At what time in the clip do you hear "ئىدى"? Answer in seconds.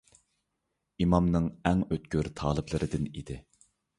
3.21-3.37